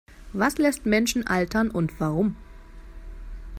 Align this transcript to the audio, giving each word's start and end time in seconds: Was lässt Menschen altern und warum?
Was 0.33 0.57
lässt 0.57 0.87
Menschen 0.87 1.27
altern 1.27 1.69
und 1.69 1.99
warum? 1.99 2.35